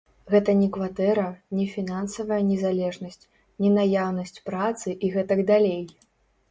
[0.35, 1.25] Гэта не кватэра,
[1.59, 3.23] не фінансавая незалежнасць,
[3.65, 5.81] не наяўнасць працы і гэтак далей.